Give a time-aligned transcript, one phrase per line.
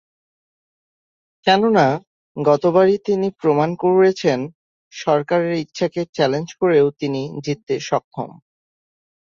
[1.47, 1.85] কেননা,
[2.37, 4.39] গতবারই তিনি প্রমাণ করেছেন,
[4.93, 8.29] সরকারের ইচ্ছাকে চ্যালেঞ্জ করেও তিনি জিততে সক্ষম।